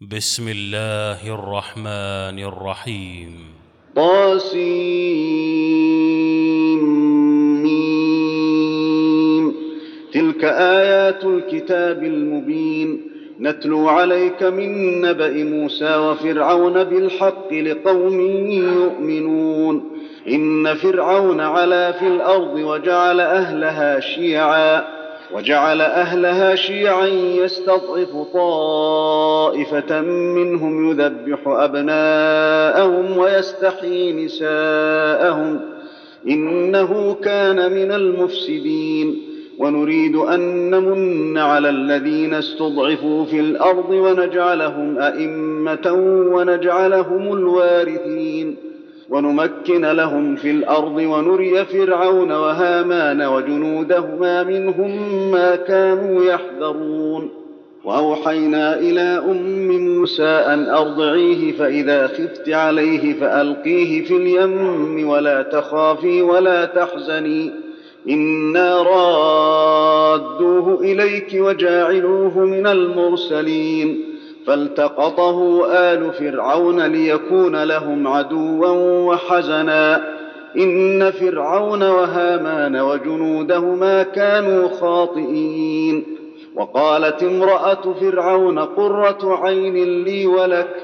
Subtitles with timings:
[0.00, 3.32] بسم الله الرحمن الرحيم.
[3.96, 4.54] طاسيم
[10.12, 13.00] تلك آيات الكتاب المبين.
[13.40, 18.20] نتلو عليك من نبأ موسى وفرعون بالحق لقوم
[18.50, 19.90] يؤمنون.
[20.28, 24.97] إن فرعون علا في الأرض وجعل أهلها شيعا.
[25.34, 35.60] وجعل أهلها شيعا يستضعف طائفة منهم يذبح أبناءهم ويستحيي نساءهم
[36.28, 39.28] إنه كان من المفسدين.
[39.58, 45.92] ونريد أن نمن على الذين استضعفوا في الأرض ونجعلهم أئمة
[46.32, 48.17] ونجعلهم الوارثين.
[49.10, 57.30] ونمكن لهم في الأرض ونري فرعون وهامان وجنودهما منهم ما كانوا يحذرون.
[57.84, 66.64] وأوحينا إلى أم موسى أن أرضعيه فإذا خفت عليه فألقيه في اليم ولا تخافي ولا
[66.64, 67.52] تحزني.
[68.08, 74.07] إنا رادوه إليك وجاعلوه من المرسلين.
[74.46, 78.68] فالتقطه آل فرعون ليكون لهم عدوا
[79.12, 80.18] وحزنا.
[80.56, 86.04] إن فرعون وهامان وجنودهما كانوا خاطئين.
[86.54, 90.74] وقالت امرأة فرعون قرة عين لي ولك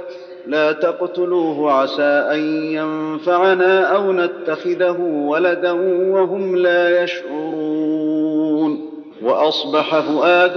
[0.46, 5.72] لا تقتلوه عسى أن ينفعنا أو نتخذه ولدا
[6.12, 8.90] وهم لا يشعرون.
[9.22, 10.56] وأصبح فؤاد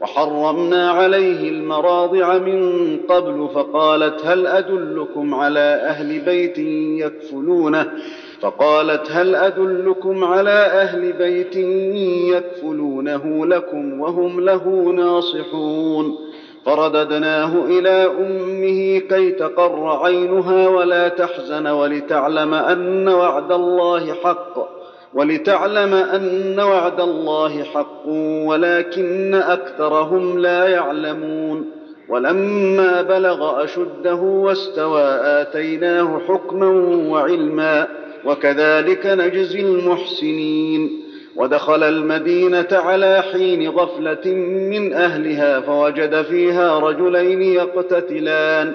[0.00, 6.58] وحرمنا عليه المراضع من قبل فقالت هل أدلكم على أهل بيت
[7.04, 7.90] يكفلونه؟
[8.40, 11.56] فقالت هل أدلكم على أهل بيت
[12.36, 16.18] يكفلونه لكم وهم له ناصحون؟
[16.66, 24.77] فرددناه إلى أمه كي تقر عينها ولا تحزن ولتعلم أن وعد الله حق.
[25.14, 28.08] ولتعلم أن وعد الله حق
[28.46, 31.70] ولكن أكثرهم لا يعلمون.
[32.08, 36.68] ولما بلغ أشده واستوى آتيناه حكما
[37.10, 37.88] وعلما
[38.24, 41.02] وكذلك نجزي المحسنين.
[41.36, 44.34] ودخل المدينة على حين غفلة
[44.70, 48.74] من أهلها فوجد فيها رجلين يقتتلان.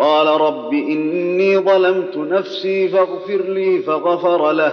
[0.00, 4.72] قال رب إني ظلمت نفسي فاغفر لي فغفر له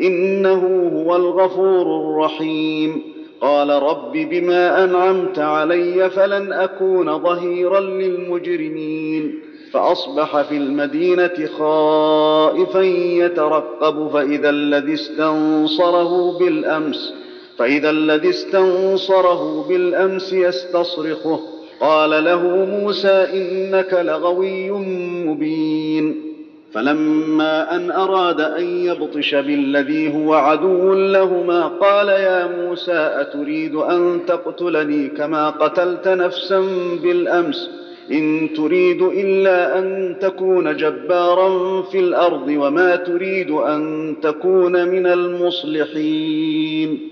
[0.00, 3.02] إنه هو الغفور الرحيم.
[3.40, 9.40] قال رب بما أنعمت علي فلن أكون ظهيرا للمجرمين.
[9.72, 12.80] فأصبح في المدينة خائفا
[13.24, 17.14] يترقب فإذا الذي استنصره بالأمس
[17.58, 21.51] فإذا الذي استنصره بالأمس يستصرخه.
[21.82, 24.70] قال له موسى إنك لغوي
[25.26, 26.32] مبين.
[26.74, 35.08] فلما أن أراد أن يبطش بالذي هو عدو لهما قال يا موسى أتريد أن تقتلني
[35.08, 36.60] كما قتلت نفسا
[37.02, 37.70] بالأمس؟
[38.12, 47.11] إن تريد إلا أن تكون جبارا في الأرض وما تريد أن تكون من المصلحين.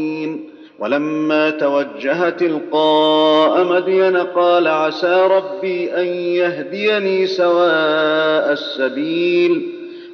[0.81, 9.67] ولما توجه تلقاء مدين قال عسى ربي أن يهديني سواء السبيل.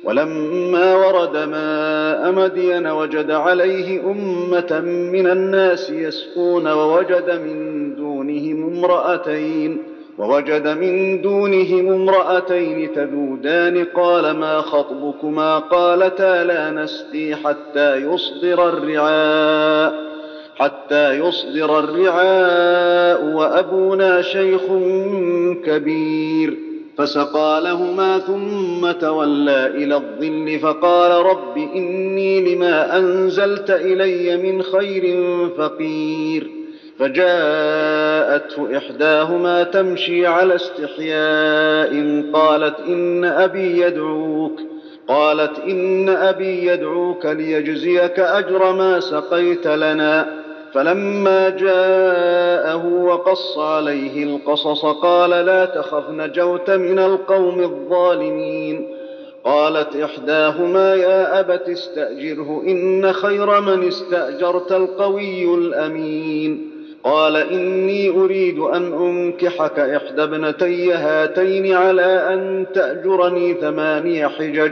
[0.04, 4.80] ولما ورد ماء مدين وجد عليه أمة
[5.12, 9.78] من الناس يسقون ووجد من دونهم امرأتين
[10.18, 13.86] ووجد من دونهم امرأتين تذودان.
[13.96, 20.17] قال ما خطبكما؟ قالتا لا نسقي حتى يصدر الرعاء.
[20.58, 24.62] حتى يصدر الرعاء وأبونا شيخ
[25.66, 26.58] كبير.
[26.98, 35.18] فسقى لهما ثم تولى إلى الظل فقال رب إني لما أنزلت إلي من خير
[35.58, 36.48] فقير.
[37.00, 44.62] فجاءته إحداهما تمشي على استحياء قالت إن أبي يدعوك.
[45.08, 50.37] قالت إن أبي يدعوك ليجزيك أجر ما سقيت لنا.
[50.74, 58.88] فلما جاءه وقص عليه القصص قال لا تخف نجوت من القوم الظالمين.
[59.44, 66.72] قالت إحداهما يا أبت استأجره إن خير من استأجرت القوي الأمين.
[67.04, 74.72] قال إني أريد أن أنكحك إحدى ابنتي هاتين على أن تأجرني ثماني حجج.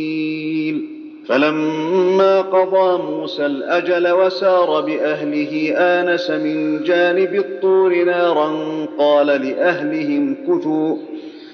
[1.27, 8.51] فلما قضى موسى الأجل وسار بأهله آنس من جانب الطور نارا
[8.97, 10.95] قال لأهلهم كثوا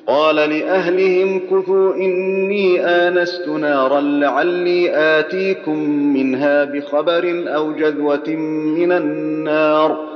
[0.08, 5.80] قال لأهلهم كثوا إني آنست نارا لعلي آتيكم
[6.14, 8.30] منها بخبر أو جذوة
[8.78, 10.08] من النار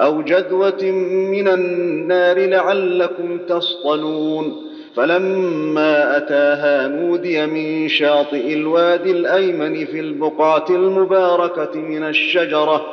[0.00, 0.84] أو جذوة
[1.30, 4.65] من النار لعلكم تصطلون.
[4.96, 12.86] فلما أتاها نودي من شاطئ الوادي الأيمن في البقعة المباركة من الشجرة.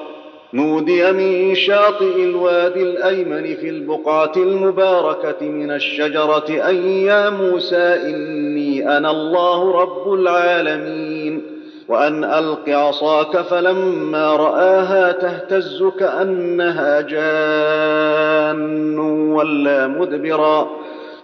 [0.54, 6.70] نودي من شاطئ الوادي الأيمن في البقعة المباركة من الشجرة.
[6.70, 11.42] ان يا موسى إني أنا الله رب العالمين.
[11.88, 20.70] وأن ألق عصاك فلما رآها تهتز كأنها جان ولا مدبرا.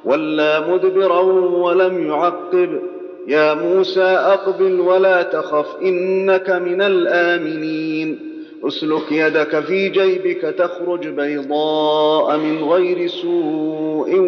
[0.06, 2.80] ولا مدبرا ولم يعقب
[3.28, 8.20] يا موسى اقبل ولا تخف انك من الامنين
[8.64, 14.20] اسلك يدك في جيبك تخرج بيضاء من غير سوء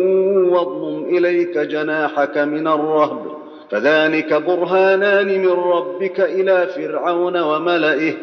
[0.51, 3.25] واضمم اليك جناحك من الرهب
[3.71, 8.13] فذلك برهانان من ربك إلى فرعون وملئه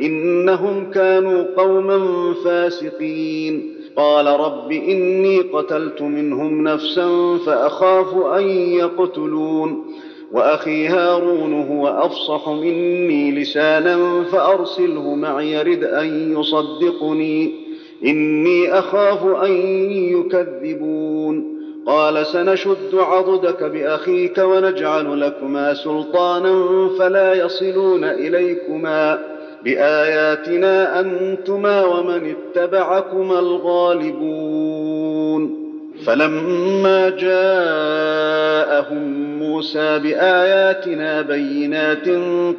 [0.00, 2.00] انهم كانوا قوما
[2.44, 9.84] فاسقين قال رب إني قتلت منهم نفسا فأخاف أن يقتلون
[10.32, 17.52] وأخي هارون هو أفصح مني لسانا فأرسله معي رد أن يصدقني.
[18.04, 19.52] إني أخاف أن
[19.90, 21.54] يكذبون.
[21.86, 29.33] قال سنشد عضدك بأخيك ونجعل لكما سلطانا فلا يصلون إليكما.
[29.64, 34.84] بآياتنا أنتما ومن اتبعكما الغالبون.
[36.06, 38.98] فلما جاءهم
[39.38, 42.08] موسى بآياتنا بينات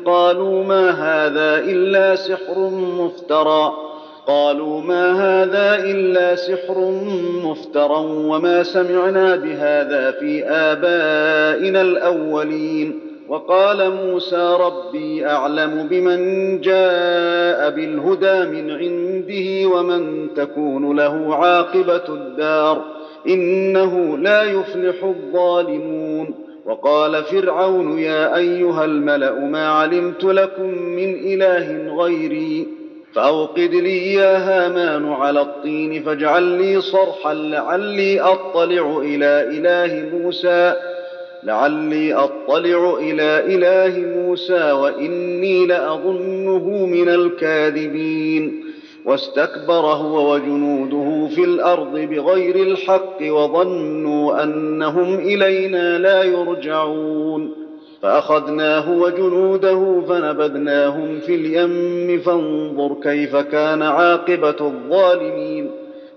[0.06, 2.70] قالوا ما هذا إلا سحر
[3.00, 3.74] مفترى.
[4.28, 6.92] قالوا ما هذا إلا سحر
[7.44, 13.05] مفترى وما سمعنا بهذا في آبائنا الأولين.
[13.30, 22.82] وقال موسى ربي أعلم بمن جاء بالهدى من عنده ومن تكون له عاقبة الدار
[23.28, 26.46] إنه لا يفلح الظالمون.
[26.66, 32.68] وقال فرعون يا أيها الملأ ما علمت لكم من إله غيري
[33.14, 40.74] فأوقد لي يا هامان على الطين فاجعل لي صرحا لعلي أطلع إلى إله موسى
[41.46, 48.66] لعلي أطلع إلى إله موسى وإني لأظنه من الكاذبين.
[49.06, 57.52] واستكبر هو وجنوده في الأرض بغير الحق وظنوا أنهم إلينا لا يرجعون.
[58.02, 65.65] فأخذناه وجنوده فنبذناهم في اليم فانظر كيف كان عاقبة الظالمين.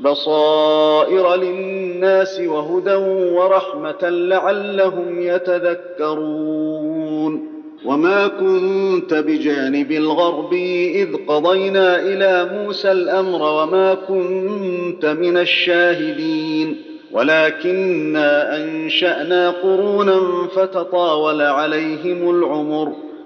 [0.00, 2.94] بصائر للناس وهدى
[3.34, 6.76] ورحمة لعلهم يتذكرون.
[7.84, 10.52] وما كنت بجانب الغرب
[10.94, 16.82] إذ قضينا إلى موسى الأمر وما كنت من الشاهدين.
[17.12, 20.20] ولكنا أنشأنا قرونا
[20.54, 22.92] فتطاول عليهم العمر.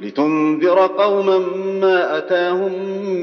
[0.00, 1.38] لتنذر قوما
[1.80, 2.72] ما أتاهم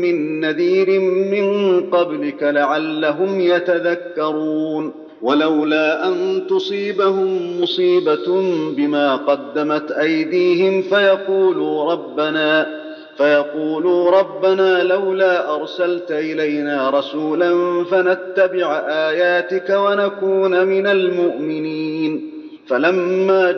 [0.01, 0.99] من نذير
[1.31, 1.45] من
[1.89, 4.93] قبلك لعلهم يتذكرون.
[5.21, 8.41] ولولا أن تصيبهم مصيبة
[8.77, 12.81] بما قدمت أيديهم فيقولوا ربنا
[13.17, 22.31] فيقولوا ربنا لولا أرسلت إلينا رسولا فنتبع آياتك ونكون من المؤمنين.
[22.67, 23.51] فلما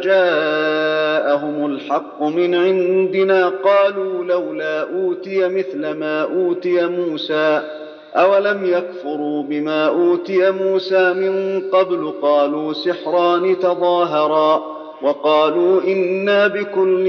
[1.33, 7.61] جاءهم الحق من عندنا قالوا لولا أوتي مثل ما أوتي موسى
[8.15, 14.63] أولم يكفروا بما أوتي موسى من قبل قالوا سحران تظاهرا
[15.01, 17.07] وقالوا إنا بكل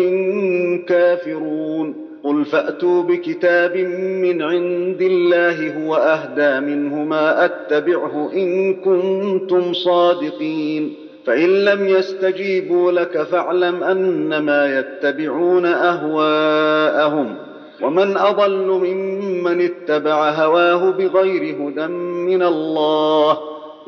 [0.88, 3.76] كافرون قل فأتوا بكتاب
[4.23, 13.83] من عند الله هو أهدى منهما أتبعه إن كنتم صادقين فإن لم يستجيبوا لك فاعلم
[13.83, 17.37] أنما يتبعون أهواءهم.
[17.83, 21.87] ومن أضل ممن اتبع هواه بغير هدى
[22.26, 23.38] من الله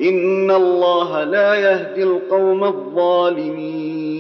[0.00, 4.16] إن الله لا يهدي القوم الظالمين.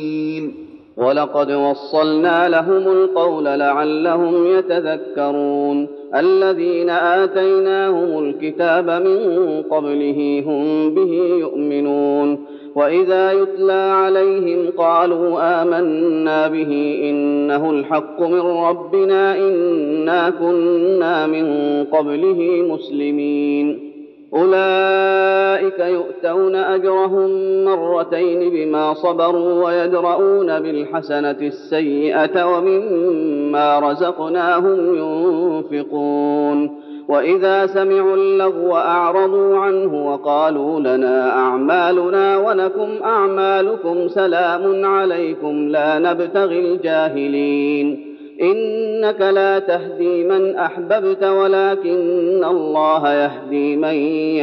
[0.96, 5.88] ولقد وصلنا لهم القول لعلهم يتذكرون.
[6.14, 12.55] الذين آتيناهم الكتاب من قبله هم به يؤمنون.
[12.76, 21.46] واذا يتلى عليهم قالوا امنا به انه الحق من ربنا انا كنا من
[21.84, 23.92] قبله مسلمين
[24.34, 27.30] اولئك يؤتون اجرهم
[27.64, 40.80] مرتين بما صبروا ويدرؤون بالحسنه السيئه ومما رزقناهم ينفقون وإذا سمعوا اللغو أعرضوا عنه وقالوا
[40.80, 48.16] لنا أعمالنا ولكم أعمالكم سلام عليكم لا نبتغي الجاهلين.
[48.42, 53.94] إنك لا تهدي من أحببت ولكن الله يهدي من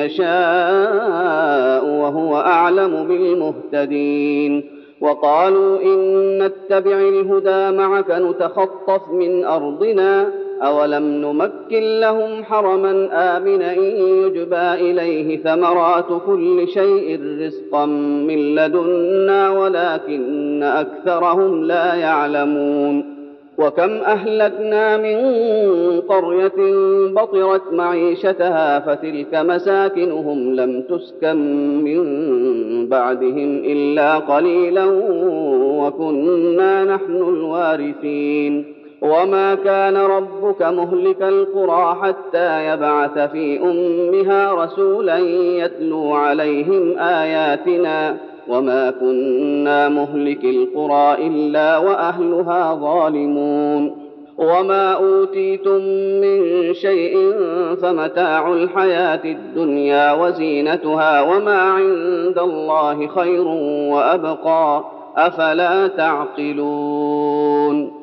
[0.01, 4.63] يشاء وهو أعلم بالمهتدين.
[5.01, 5.97] وقالوا إن
[6.43, 16.67] نتبع الهدى معك نتخطف من أرضنا أولم نمكن لهم حرما آمنا يجبى إليه ثمرات كل
[16.67, 17.85] شيء رزقا
[18.27, 23.13] من لدنا ولكن أكثرهم لا يعلمون
[23.57, 25.17] وكم أهلكنا من
[26.01, 26.51] قرية
[27.07, 31.37] بطرت معيشتها فتلك مساكنهم لم تسكن
[31.83, 32.03] من
[32.87, 34.85] بعدهم إلا قليلا
[35.79, 45.17] وكنا نحن الوارثين وما كان ربك مهلك القرى حتى يبعث في امها رسولا
[45.57, 48.17] يتلو عليهم اياتنا
[48.47, 53.95] وما كنا مهلك القرى الا واهلها ظالمون
[54.37, 55.81] وما اوتيتم
[56.21, 57.33] من شيء
[57.81, 63.47] فمتاع الحياة الدنيا وزينتها وما عند الله خير
[63.93, 64.83] وابقى
[65.17, 68.02] افلا تعقلون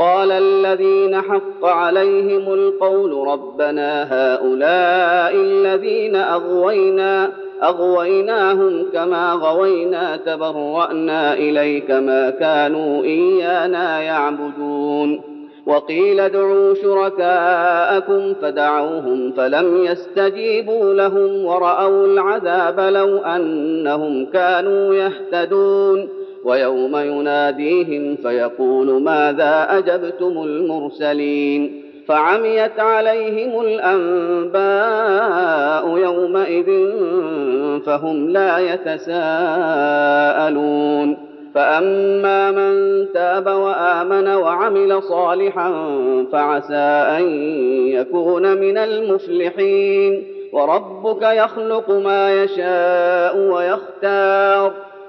[0.00, 7.30] قال الذين حق عليهم القول ربنا هؤلاء الذين أغوينا
[7.62, 15.20] أغويناهم كما غوينا تبرأنا إليك ما كانوا إيانا يعبدون.
[15.66, 26.19] وقيل ادعوا شركاءكم فدعوهم فلم يستجيبوا لهم ورأوا العذاب لو أنهم كانوا يهتدون.
[26.44, 34.68] ويوم يناديهم فيقول ماذا أجبتم المرسلين فعميت عليهم الأنباء
[35.98, 36.90] يومئذ
[37.86, 39.30] فهم لا يتساءلون
[41.54, 45.72] فأما من تاب وآمن وعمل صالحا
[46.32, 46.74] فعسى
[47.18, 47.24] أن
[47.88, 54.72] يكون من المفلحين وربك يخلق ما يشاء ويختار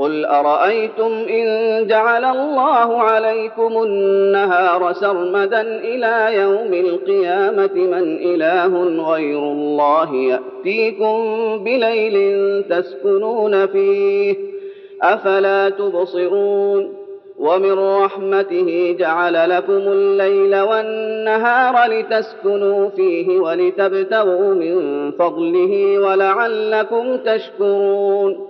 [0.00, 10.14] قل ارايتم ان جعل الله عليكم النهار سرمدا إلى يوم القيامه من اله غير الله
[10.14, 11.18] ياتيكم
[11.64, 12.16] بليل
[12.70, 14.36] تسكنون فيه
[15.02, 16.92] افلا تبصرون
[17.38, 28.49] ومن رحمته جعل لكم الليل والنهار لتسكنوا فيه ولتبتغوا من فضله ولعلكم تشكرون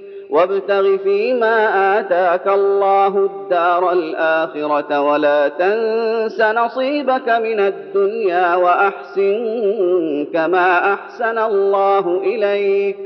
[0.31, 12.17] وابتغ فيما آتاك الله الدار الآخرة ولا تنس نصيبك من الدنيا وأحسن كما أحسن الله
[12.23, 12.97] إليك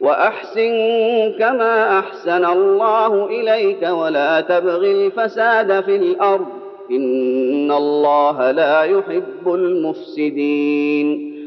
[0.00, 0.72] وأحسن
[1.38, 6.46] كما أحسن الله إليك ولا تبغ الفساد في الأرض
[6.90, 11.35] إن الله لا يحب المفسدين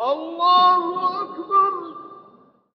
[0.00, 1.99] الله أكبر